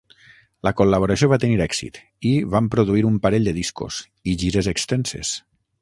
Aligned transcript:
La 0.67 0.71
col·laboració 0.79 1.29
va 1.33 1.37
tenir 1.43 1.59
èxit, 1.65 1.99
i 2.29 2.33
van 2.57 2.71
produir 2.77 3.05
un 3.11 3.21
parell 3.27 3.49
de 3.51 3.55
discos, 3.61 4.01
i 4.33 4.37
gires 4.45 4.73
extenses. 4.77 5.41